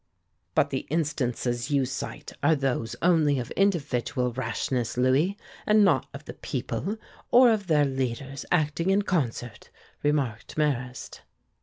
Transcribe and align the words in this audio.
"But 0.55 0.71
the 0.71 0.87
instances 0.89 1.69
you 1.69 1.85
cite 1.85 2.33
are 2.41 2.55
those 2.55 2.95
only 3.03 3.37
of 3.37 3.51
individual 3.51 4.33
rashness, 4.33 4.97
Louis, 4.97 5.37
and 5.67 5.85
not 5.85 6.07
of 6.11 6.25
the 6.25 6.33
people, 6.33 6.97
or 7.29 7.51
of 7.51 7.67
their 7.67 7.85
leaders 7.85 8.43
acting 8.51 8.89
in 8.89 9.03
concert," 9.03 9.69
remarked 10.01 10.57
Marrast. 10.57 11.21